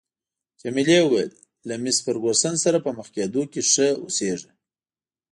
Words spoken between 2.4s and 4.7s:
سره په مخ کېدو کې ښه اوسیږه.